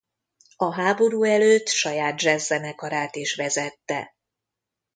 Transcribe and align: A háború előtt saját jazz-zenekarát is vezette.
A 0.55 0.73
háború 0.73 1.23
előtt 1.23 1.67
saját 1.67 2.21
jazz-zenekarát 2.21 3.15
is 3.15 3.35
vezette. 3.35 4.13